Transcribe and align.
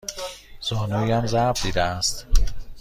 زانویم 0.61 1.25
ضرب 1.27 1.55
دیده 1.63 1.81
است. 1.81 2.25